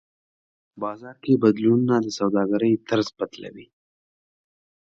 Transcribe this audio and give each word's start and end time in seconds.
بازار 0.81 1.15
کې 1.23 1.41
بدلونونه 1.43 1.95
د 2.01 2.07
سوداګرۍ 2.19 2.73
طرز 2.87 3.07
بدلوي. 3.19 3.67